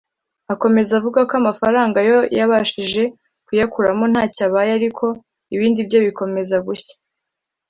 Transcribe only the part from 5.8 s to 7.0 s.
byo bikomeza gushya